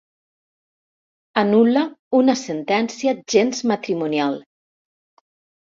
Anul·la 1.41 1.83
una 2.21 2.37
sentència 2.45 3.15
gens 3.35 3.65
matrimonial. 3.75 4.45